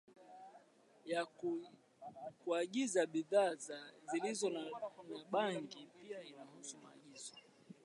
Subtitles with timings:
[1.05, 1.25] ya
[2.43, 4.65] kuagiza bidhaa za dawa zilizo na
[5.31, 7.33] bangi Pia inahusu maagizo